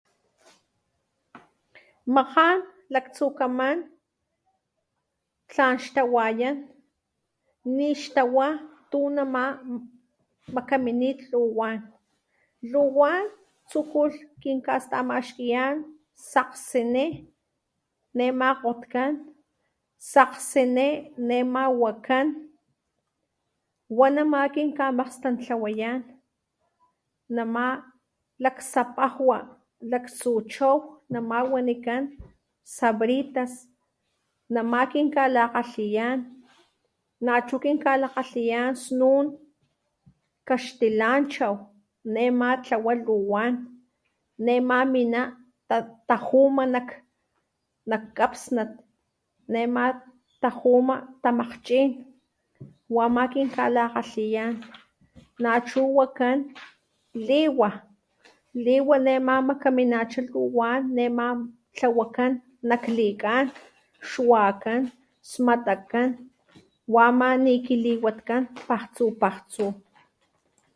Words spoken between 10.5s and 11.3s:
makaminit